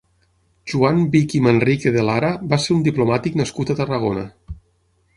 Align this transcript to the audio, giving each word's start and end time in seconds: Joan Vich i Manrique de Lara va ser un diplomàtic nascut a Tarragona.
Joan 0.71 1.01
Vich 1.15 1.35
i 1.41 1.43
Manrique 1.49 1.93
de 1.97 2.07
Lara 2.09 2.33
va 2.55 2.61
ser 2.65 2.75
un 2.79 2.83
diplomàtic 2.91 3.41
nascut 3.45 3.71
a 3.75 3.81
Tarragona. 3.85 4.29